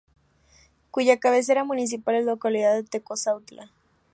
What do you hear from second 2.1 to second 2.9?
es la localidad de